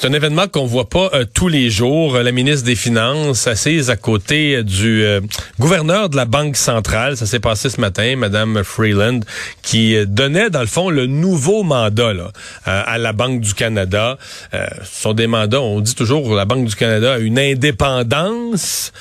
[0.00, 2.18] C'est un événement qu'on voit pas euh, tous les jours.
[2.18, 5.20] La ministre des Finances assise à côté du euh,
[5.58, 7.16] gouverneur de la Banque centrale.
[7.16, 9.18] Ça s'est passé ce matin, Madame Freeland,
[9.60, 12.30] qui euh, donnait dans le fond le nouveau mandat là,
[12.64, 14.18] à la Banque du Canada.
[14.52, 18.92] ce sont des mandats, on dit toujours, la Banque du Canada a une indépendance.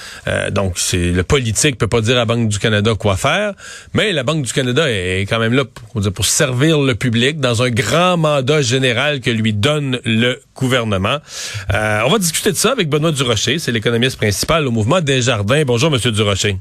[0.49, 3.53] donc, c'est le politique peut pas dire à la Banque du Canada quoi faire,
[3.93, 7.61] mais la Banque du Canada est quand même là pour, pour servir le public dans
[7.61, 10.41] un grand mandat général que lui donne le
[10.87, 11.17] gouvernement.
[11.73, 15.63] Euh, on va discuter de ça avec Benoît Durocher, c'est l'économiste principal au mouvement Desjardins.
[15.65, 16.57] Bonjour, Monsieur Durocher.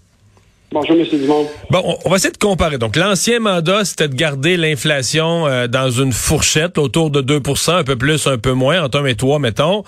[0.72, 1.06] Bonjour, M.
[1.06, 1.48] Dumont.
[1.70, 2.76] Bon, on va essayer de comparer.
[2.76, 7.84] Donc, l'ancien mandat, c'était de garder l'inflation euh, dans une fourchette autour de 2% un
[7.84, 9.84] peu plus, un peu moins, entre 1 et 3, mettons.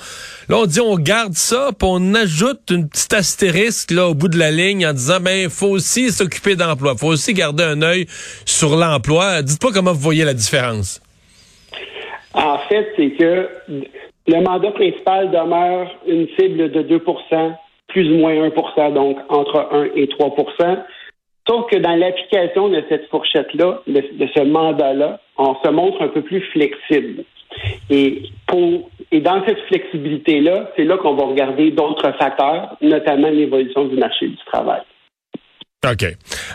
[0.48, 4.28] Là, on dit on garde ça, puis on ajoute une petite astérisque là au bout
[4.28, 7.82] de la ligne en disant, ben, il faut aussi s'occuper d'emploi, faut aussi garder un
[7.82, 8.06] œil
[8.44, 9.42] sur l'emploi.
[9.42, 11.00] Dites-moi comment vous voyez la différence.
[12.34, 13.48] En fait, c'est que
[14.28, 17.52] le mandat principal demeure une cible de 2%
[17.88, 20.78] plus ou moins 1 donc entre 1 et 3%
[21.48, 26.20] Sauf que dans l'application de cette fourchette-là, de, ce mandat-là, on se montre un peu
[26.20, 27.24] plus flexible.
[27.88, 34.28] Et, dans cette flexibilité-là, c'est là, qu'on va regarder d'autres facteurs, notamment l'évolution du marché
[34.28, 34.82] du travail.
[35.90, 36.04] OK.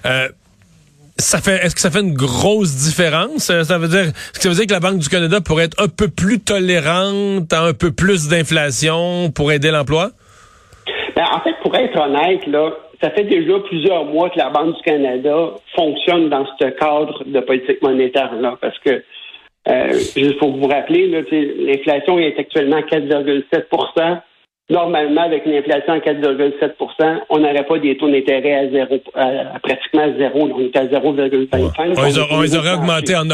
[0.06, 0.28] Euh,
[1.18, 3.50] ça fait, est-ce que ça fait une grosse différence?
[3.50, 5.66] Euh, ça veut dire, est-ce que ça veut dire que la Banque du Canada pourrait
[5.66, 10.10] être un peu plus tolérante à un peu plus d'inflation pour aider l'emploi?
[11.16, 14.76] Ben, en fait, pour être honnête, là, ça fait déjà plusieurs mois que la Banque
[14.76, 19.04] du Canada fonctionne dans ce cadre de politique monétaire-là, parce que
[19.70, 24.22] euh, il faut vous rappeler, l'inflation est actuellement à 4,7
[24.70, 29.60] Normalement, avec une inflation à 4,7% on n'aurait pas des taux d'intérêt à zéro, à,
[29.60, 30.50] pratiquement zéro.
[30.56, 32.30] On est à 0,25.
[32.32, 33.30] On, les aurait augmentés en,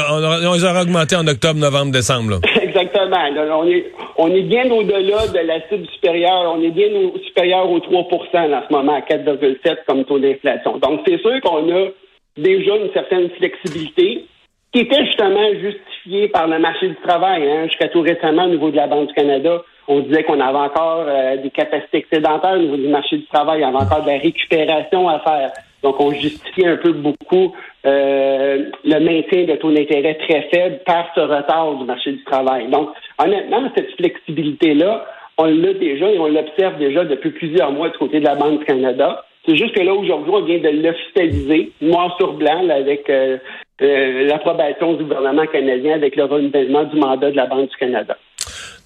[0.81, 2.39] augmentés en octobre, novembre, décembre.
[2.61, 3.17] Exactement.
[3.59, 6.51] on, est, on est bien au-delà de la cible supérieure.
[6.57, 10.79] On est bien au, supérieur aux 3% en ce moment, à 4,7 comme taux d'inflation.
[10.79, 11.89] Donc, c'est sûr qu'on a
[12.37, 14.25] déjà une certaine flexibilité
[14.73, 17.47] qui était justement justifiée par le marché du travail.
[17.47, 20.57] Hein, jusqu'à tout récemment, au niveau de la Banque du Canada, on disait qu'on avait
[20.57, 24.03] encore euh, des capacités excédentaires au niveau du marché du travail, il y avait encore
[24.03, 25.51] de la récupération à faire.
[25.81, 27.55] Donc, on justifie un peu beaucoup
[27.85, 32.67] euh, le maintien de taux d'intérêt très faible par ce retard du marché du travail.
[32.67, 35.05] Donc, honnêtement, cette flexibilité-là,
[35.39, 38.59] on l'a déjà et on l'observe déjà depuis plusieurs mois du côté de la Banque
[38.59, 39.25] du Canada.
[39.47, 43.37] C'est juste que là, aujourd'hui, on vient de l'officialiser, noir sur blanc, avec euh,
[43.79, 48.17] l'approbation du gouvernement canadien avec le renouvellement du mandat de la Banque du Canada.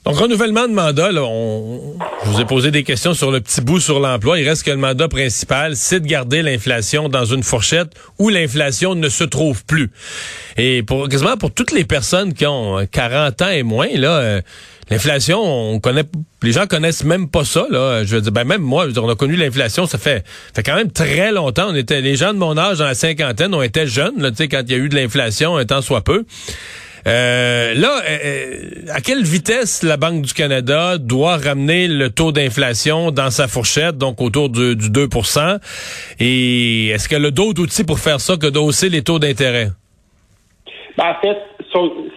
[0.06, 3.62] Donc, renouvellement de mandat, là, on, je vous ai posé des questions sur le petit
[3.62, 4.38] bout sur l'emploi.
[4.38, 8.96] Il reste que le mandat principal, c'est de garder l'inflation dans une fourchette où l'inflation
[8.96, 9.92] ne se trouve plus.
[10.58, 14.42] Et pour quasiment pour toutes les personnes qui ont 40 ans et moins, là, euh,
[14.90, 16.04] l'inflation, on connaît,
[16.42, 17.66] les gens connaissent même pas ça.
[17.70, 18.04] Là.
[18.04, 20.92] Je veux dire, ben même moi, on a connu l'inflation, ça fait, fait quand même
[20.92, 21.70] très longtemps.
[21.70, 24.62] On était, les gens de mon âge dans la cinquantaine, on était jeunes, là, quand
[24.66, 26.26] il y a eu de l'inflation, un temps soit peu.
[27.06, 32.32] Euh, là, euh, euh, à quelle vitesse la Banque du Canada doit ramener le taux
[32.32, 35.60] d'inflation dans sa fourchette, donc autour du, 2%
[36.20, 39.68] Et est-ce qu'elle a d'autres outils pour faire ça que d'hausser les taux d'intérêt?
[40.98, 41.38] Ben, en fait,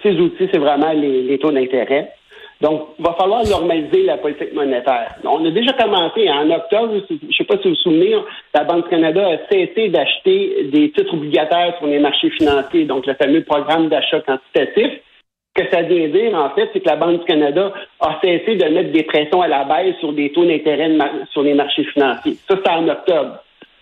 [0.03, 2.13] ces outils, c'est vraiment les taux d'intérêt.
[2.61, 5.15] Donc, il va falloir normaliser la politique monétaire.
[5.25, 8.15] On a déjà commencé en octobre, je ne sais pas si vous vous souvenez,
[8.55, 13.07] la Banque du Canada a cessé d'acheter des titres obligataires sur les marchés financiers, donc
[13.07, 15.01] le fameux programme d'achat quantitatif.
[15.55, 18.57] Ce que ça vient dire, en fait, c'est que la Banque du Canada a cessé
[18.57, 20.91] de mettre des pressions à la baisse sur des taux d'intérêt
[21.33, 22.37] sur les marchés financiers.
[22.49, 23.39] Ça, c'est en octobre.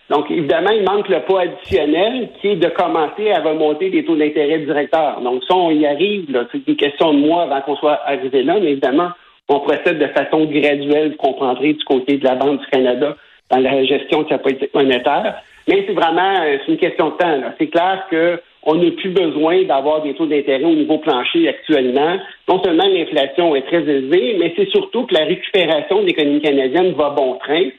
[0.09, 4.15] Donc, évidemment, il manque le pas additionnel qui est de commencer à remonter des taux
[4.15, 5.19] d'intérêt directeurs.
[5.21, 6.25] Donc, ça, on y arrive.
[6.51, 9.09] C'est une question de mois avant qu'on soit arrivé là, mais évidemment,
[9.49, 13.15] on procède de façon graduelle, vous comprendrez, du côté de la Banque du Canada
[13.49, 15.41] dans la gestion de sa politique monétaire.
[15.67, 17.41] Mais c'est vraiment euh, une question de temps.
[17.59, 22.17] C'est clair qu'on n'a plus besoin d'avoir des taux d'intérêt au niveau plancher actuellement.
[22.47, 26.93] Non seulement l'inflation est très élevée, mais c'est surtout que la récupération de l'économie canadienne
[26.93, 27.69] va bon train.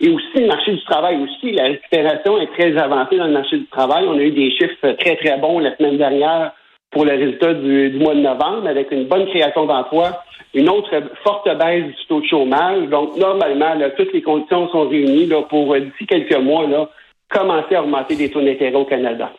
[0.00, 3.56] Et aussi, le marché du travail aussi, la récupération est très avancée dans le marché
[3.56, 4.04] du travail.
[4.06, 6.52] On a eu des chiffres très, très bons la semaine dernière
[6.90, 10.22] pour le résultat du, mois de novembre, avec une bonne création d'emplois,
[10.54, 10.90] une autre
[11.24, 12.88] forte baisse du taux de chômage.
[12.88, 16.88] Donc, normalement, toutes les conditions sont réunies là, pour, d'ici quelques mois, là,
[17.30, 19.32] commencer à augmenter les taux d'intérêt au Canada.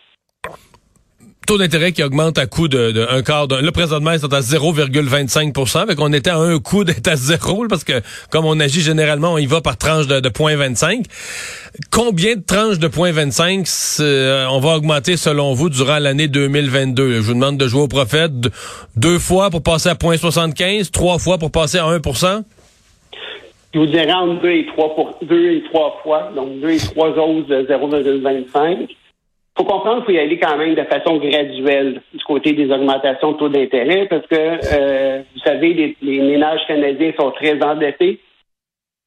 [1.47, 3.61] Taux d'intérêt qui augmente à coût de, de un quart d'un.
[3.61, 7.65] Là, présentement, ils sont à 0,25 Fait qu'on était à un coup d'être à zéro,
[7.69, 7.93] parce que
[8.29, 11.05] comme on agit généralement, on y va par tranche de, de 0,25.
[11.89, 17.13] Combien de tranches de 0,25 euh, on va augmenter selon vous durant l'année 2022?
[17.13, 18.31] Je vous demande de jouer au prophète
[18.97, 22.43] deux fois pour passer à 0,75, trois fois pour passer à 1%
[23.73, 27.09] je vous dirais entre deux et trois deux et trois fois, donc deux et trois
[27.09, 28.87] autres de 0,25
[29.57, 33.31] faut comprendre qu'il faut y aller quand même de façon graduelle du côté des augmentations
[33.31, 38.19] de taux d'intérêt parce que, euh, vous savez, les, ménages canadiens sont très endettés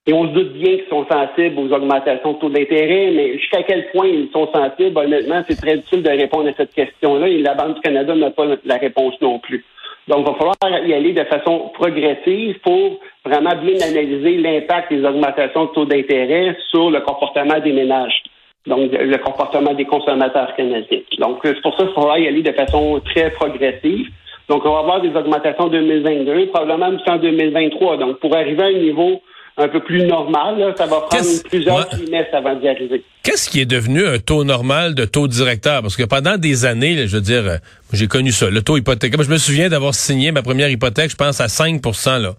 [0.06, 3.62] et on se doute bien qu'ils sont sensibles aux augmentations de taux d'intérêt, mais jusqu'à
[3.62, 7.42] quel point ils sont sensibles, honnêtement, c'est très difficile de répondre à cette question-là et
[7.42, 9.64] la Banque du Canada n'a pas la réponse non plus.
[10.08, 15.04] Donc, il va falloir y aller de façon progressive pour vraiment bien analyser l'impact des
[15.04, 18.22] augmentations de taux d'intérêt sur le comportement des ménages
[18.66, 21.00] donc le comportement des consommateurs canadiens.
[21.18, 24.08] Donc, c'est pour ça qu'il faudra y aller de façon très progressive.
[24.48, 27.96] Donc, on va avoir des augmentations en 2022, probablement en 2023.
[27.98, 29.22] Donc, pour arriver à un niveau
[29.56, 33.02] un peu plus normal, ça va prendre plusieurs trimestres avant d'y arriver.
[33.22, 35.82] Qu'est-ce qui est devenu un taux normal de taux directeur?
[35.82, 37.56] Parce que pendant des années, je veux dire, euh,
[37.92, 39.22] j'ai connu ça, le taux hypothécaire.
[39.22, 42.34] Je me souviens d'avoir signé ma première hypothèque, je pense, à 5 là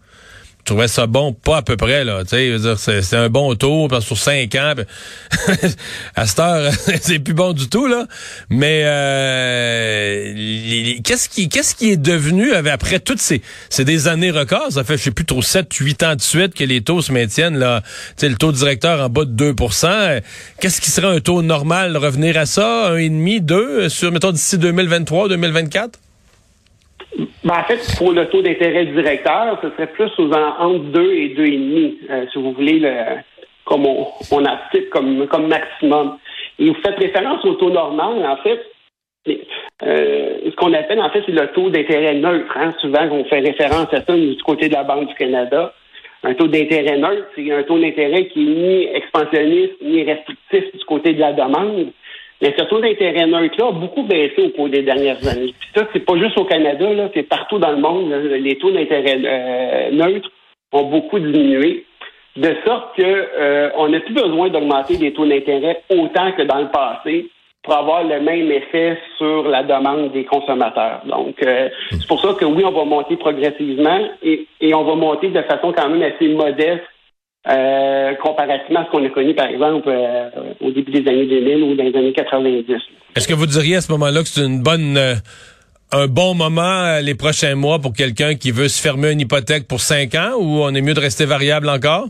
[0.71, 2.23] trouvais ça bon, pas à peu près, là.
[2.27, 4.73] C'est un bon taux, parce sur cinq ans.
[6.15, 6.71] à cette heure,
[7.01, 8.07] c'est plus bon du tout, là.
[8.49, 10.33] Mais euh,
[11.03, 14.97] qu'est-ce qui qu'est-ce qui est devenu après toutes ces c'est des années records, ça fait
[14.97, 17.81] je sais plus trop 7 8 ans de suite que les taux se maintiennent là,
[18.17, 20.21] tu le taux directeur en bas de 2%
[20.59, 24.31] Qu'est-ce qui serait un taux normal revenir à ça, un et demi, deux sur mettons
[24.31, 25.99] d'ici 2023, 2024
[27.17, 27.27] ben,
[27.59, 31.93] en fait, pour le taux d'intérêt directeur, ce serait plus aux entre 2 et 2,5,
[32.09, 32.91] euh, si vous voulez, le,
[33.65, 34.59] comme on, on a
[34.91, 36.17] comme, comme maximum.
[36.59, 38.61] Et vous faites référence au taux normal, en fait.
[39.83, 42.55] Euh, ce qu'on appelle, en fait, c'est le taux d'intérêt neutre.
[42.55, 42.71] Hein.
[42.79, 45.73] Souvent, on fait référence à ça du côté de la Banque du Canada.
[46.23, 50.85] Un taux d'intérêt neutre, c'est un taux d'intérêt qui est ni expansionniste ni restrictif du
[50.85, 51.91] côté de la demande.
[52.41, 55.53] Mais ce taux d'intérêt neutre-là a beaucoup baissé au cours des dernières années.
[55.59, 58.11] Puis ça, c'est pas juste au Canada, là, c'est partout dans le monde.
[58.11, 60.31] Les taux d'intérêt euh, neutres
[60.71, 61.85] ont beaucoup diminué,
[62.35, 66.59] de sorte que euh, on n'a plus besoin d'augmenter les taux d'intérêt autant que dans
[66.59, 67.27] le passé
[67.63, 71.01] pour avoir le même effet sur la demande des consommateurs.
[71.05, 74.95] Donc, euh, c'est pour ça que oui, on va monter progressivement et, et on va
[74.95, 76.81] monter de façon quand même assez modeste
[77.49, 80.29] euh, comparativement à ce qu'on a connu, par exemple, euh,
[80.59, 82.65] au début des années 2000 ou dans les années 90.
[83.15, 85.15] Est-ce que vous diriez à ce moment-là que c'est une bonne, euh,
[85.91, 89.79] un bon moment les prochains mois pour quelqu'un qui veut se fermer une hypothèque pour
[89.79, 92.05] cinq ans ou on est mieux de rester variable encore?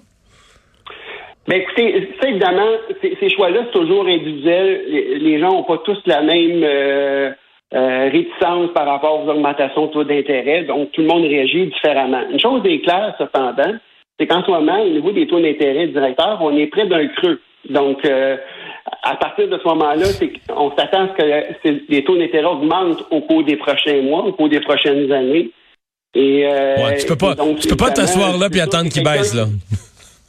[1.48, 2.68] Ben, écoutez, ça, évidemment,
[3.01, 4.81] ces choix-là, c'est toujours individuel.
[5.22, 7.33] Les, gens n'ont pas tous la même
[7.72, 12.24] réticence par rapport aux augmentations de taux d'intérêt, donc tout le monde réagit différemment.
[12.30, 13.78] Une chose est claire, cependant,
[14.21, 17.41] c'est qu'en ce moment, au niveau des taux d'intérêt directeurs, on est près d'un creux.
[17.68, 18.38] Donc, euh,
[19.01, 20.06] à partir de ce moment-là,
[20.56, 24.33] on s'attend à ce que les taux d'intérêt augmentent au cours des prochains mois, au
[24.33, 25.50] cours des prochaines années.
[26.13, 29.45] Et, euh, tu peux pas, tu peux pas t'asseoir là puis attendre qu'il baisse là.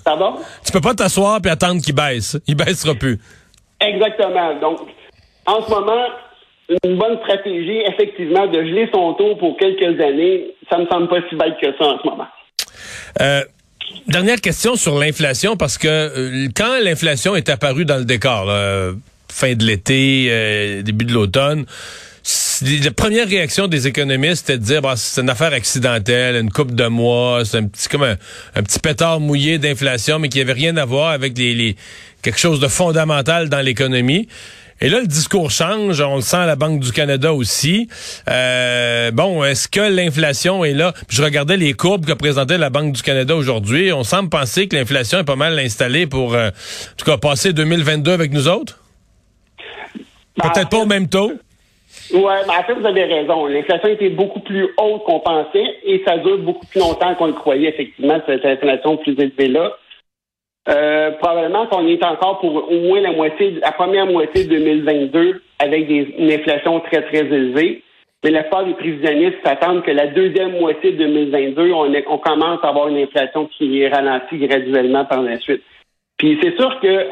[0.05, 0.37] Pardon?
[0.65, 2.41] Tu peux pas t'asseoir puis attendre qu'il baisse.
[2.47, 3.19] Il baissera plus.
[3.79, 4.55] Exactement.
[4.59, 4.79] Donc,
[5.45, 6.07] en ce moment,
[6.83, 11.19] une bonne stratégie, effectivement, de geler son taux pour quelques années, ça me semble pas
[11.29, 12.29] si bête que ça en ce moment.
[13.21, 13.43] Euh,
[14.09, 18.51] Dernière question sur l'inflation, parce que euh, quand l'inflation est apparue dans le décor,
[19.33, 21.65] fin de l'été, euh, début de l'automne,
[22.85, 26.75] la première réaction des économistes était de dire bah, c'est une affaire accidentelle, une coupe
[26.75, 30.77] de mois, c'est un petit comme un, petit pétard mouillé d'inflation, mais qui avait rien
[30.77, 31.77] à voir avec les
[32.23, 34.29] quelque chose de fondamental dans l'économie.
[34.85, 36.01] Et là, le discours change.
[36.01, 37.87] On le sent à la Banque du Canada aussi.
[38.29, 40.93] Euh, bon, est-ce que l'inflation est là?
[41.09, 43.93] je regardais les courbes que présentait la Banque du Canada aujourd'hui.
[43.93, 47.53] On semble penser que l'inflation est pas mal installée pour, euh, en tout cas, passer
[47.53, 48.81] 2022 avec nous autres.
[50.37, 51.31] Ben, Peut-être pas au même taux.
[52.13, 53.47] Oui, mais en fait, vous avez raison.
[53.47, 57.35] L'inflation était beaucoup plus haute qu'on pensait et ça dure beaucoup plus longtemps qu'on le
[57.35, 59.71] croyait, effectivement, cette inflation plus élevée-là.
[60.69, 65.43] Euh, probablement qu'on est encore pour au moins la moitié, la première moitié de 2022
[65.59, 67.83] avec des, une inflation très, très élevée.
[68.23, 72.61] Mais la part des prévisionnistes s'attendent que la deuxième moitié de 2022, on, on commence
[72.63, 75.63] à avoir une inflation qui est ralentie graduellement par la suite.
[76.17, 77.07] Puis c'est sûr que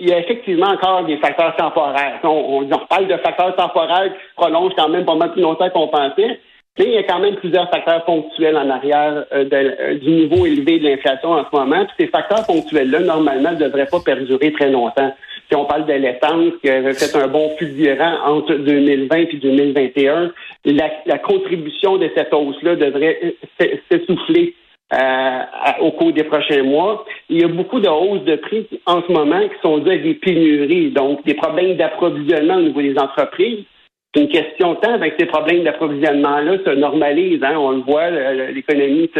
[0.00, 2.18] il y a effectivement encore des facteurs temporaires.
[2.24, 5.70] On, on, parle de facteurs temporaires qui se prolongent quand même pas mal plus longtemps
[5.70, 6.40] qu'on pensait,
[6.78, 10.80] il y a quand même plusieurs facteurs ponctuels en arrière euh, euh, du niveau élevé
[10.80, 11.84] de l'inflation en ce moment.
[11.86, 15.14] Puis ces facteurs ponctuels-là, normalement, ne devraient pas perdurer très longtemps.
[15.48, 20.32] Si on parle de l'essence qui avait fait un bon fulgurant entre 2020 et 2021,
[20.64, 23.34] la, la contribution de cette hausse-là devrait
[23.90, 24.54] s'essouffler
[24.92, 25.40] euh,
[25.80, 27.04] au cours des prochains mois.
[27.28, 29.98] Il y a beaucoup de hausses de prix en ce moment qui sont dues à
[29.98, 33.64] des pénuries, donc des problèmes d'approvisionnement au niveau des entreprises.
[34.14, 37.42] C'est une question de temps avec ces problèmes d'approvisionnement-là se normalisent.
[37.42, 37.56] Hein.
[37.58, 39.10] On le voit, l'économie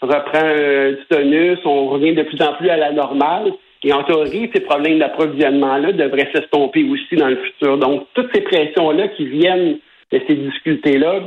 [0.00, 3.52] reprend euh, du tonus, on revient de plus en plus à la normale.
[3.82, 7.76] Et en théorie, ces problèmes d'approvisionnement-là devraient s'estomper aussi dans le futur.
[7.78, 9.78] Donc, toutes ces pressions-là qui viennent
[10.12, 11.20] de ces difficultés-là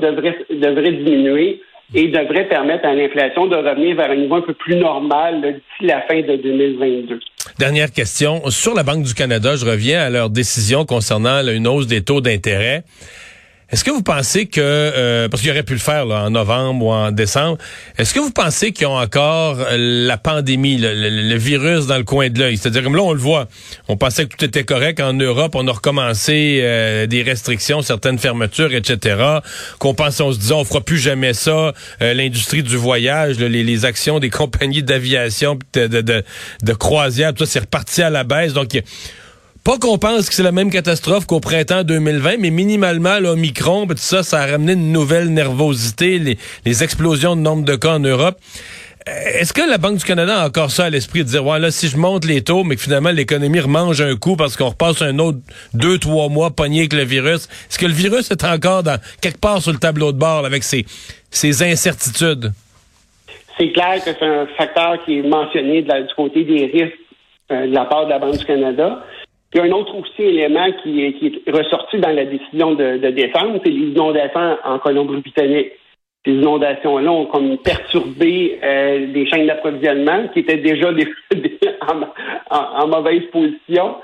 [0.50, 1.62] devraient diminuer
[1.94, 5.88] et devraient permettre à l'inflation de revenir vers un niveau un peu plus normal d'ici
[5.88, 7.20] la fin de 2022.
[7.58, 8.50] Dernière question.
[8.50, 12.22] Sur la Banque du Canada, je reviens à leur décision concernant une hausse des taux
[12.22, 12.84] d'intérêt.
[13.72, 16.86] Est-ce que vous pensez que, euh, parce qu'il aurait pu le faire là, en novembre
[16.86, 17.60] ou en décembre,
[18.00, 22.40] est-ce que vous pensez qu'ils ont encore la pandémie, le, virus dans le coin de
[22.40, 22.58] l'œil?
[22.58, 23.48] C'est-à-dire, comme là, on le voit,
[23.88, 28.18] on pensait que tout était correct en Europe, on a recommencé euh, des restrictions, certaines
[28.18, 29.40] fermetures, etc.,
[29.78, 33.86] qu'on pensait, on se disait, on fera plus jamais ça, euh, l'industrie du voyage, les,
[33.86, 38.54] actions des compagnies d'aviation, de, de croisière, tout ça, c'est reparti à la baisse.
[38.54, 38.74] Donc,
[39.64, 43.98] pas qu'on pense que c'est la même catastrophe qu'au printemps 2020, mais minimalement, l'Omicron, tout
[43.98, 48.38] ça, ça a ramené une nouvelle nervosité, les, explosions de nombre de cas en Europe.
[49.08, 51.60] Euh, est-ce que la Banque du Canada a encore ça à l'esprit de dire, ouais,
[51.60, 54.70] là, si je monte les taux, mais que finalement l'économie remange un coup parce qu'on
[54.70, 55.40] repasse un autre
[55.74, 59.40] deux, trois mois pogné avec le virus, est-ce que le virus est encore dans quelque
[59.40, 60.86] part sur le tableau de bord avec ses,
[61.32, 62.52] ses incertitudes?
[63.58, 66.98] C'est clair que c'est un facteur qui est mentionné du côté des risques
[67.52, 69.04] euh, de la part de la Banque du Canada.
[69.58, 73.88] A un autre aussi élément qui est, ressorti dans la décision de, de c'est les
[73.88, 75.72] inondations en Colombie-Britannique.
[76.24, 81.08] Ces inondations-là ont comme perturbé euh, des chaînes d'approvisionnement qui étaient déjà des,
[82.52, 83.96] en, mauvaise position.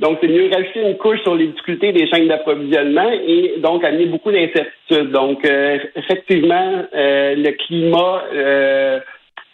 [0.00, 4.06] Donc, c'est mieux rajouter une couche sur les difficultés des chaînes d'approvisionnement et donc amener
[4.06, 5.10] beaucoup d'incertitudes.
[5.10, 8.22] Donc, euh, effectivement, euh, le climat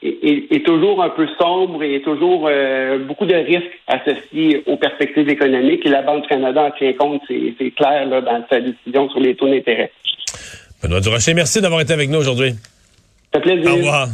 [0.03, 5.85] est, toujours un peu sombre et toujours euh, beaucoup de risques associés aux perspectives économiques.
[5.85, 9.21] Et la Banque du Canada en tient compte, c'est clair là, dans sa décision sur
[9.21, 9.93] les taux d'intérêt.
[10.83, 12.55] Benoît Durocher, merci d'avoir été avec nous aujourd'hui.
[13.33, 13.73] Ça fait plaisir.
[13.73, 14.09] Au revoir.